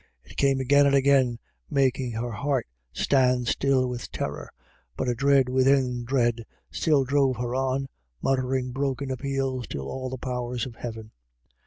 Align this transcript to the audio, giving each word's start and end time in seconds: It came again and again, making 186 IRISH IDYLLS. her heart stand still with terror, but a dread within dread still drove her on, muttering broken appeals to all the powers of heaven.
It 0.23 0.35
came 0.35 0.59
again 0.59 0.87
and 0.87 0.95
again, 0.95 1.37
making 1.69 2.13
186 2.13 2.17
IRISH 2.17 2.33
IDYLLS. 2.33 2.33
her 2.33 2.41
heart 3.29 3.35
stand 3.35 3.47
still 3.47 3.87
with 3.87 4.11
terror, 4.11 4.51
but 4.97 5.07
a 5.07 5.13
dread 5.13 5.47
within 5.47 6.05
dread 6.05 6.43
still 6.71 7.03
drove 7.03 7.35
her 7.37 7.53
on, 7.53 7.87
muttering 8.19 8.71
broken 8.71 9.11
appeals 9.11 9.67
to 9.67 9.79
all 9.83 10.09
the 10.09 10.17
powers 10.17 10.65
of 10.65 10.77
heaven. 10.77 11.11